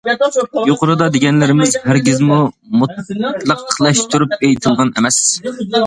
[0.69, 2.39] يۇقىرىدا دېگەنلىرىمىز ھەرگىزمۇ
[2.79, 5.25] مۇتلەقلەشتۈرۈپ ئېيتىلغان ئەمەس.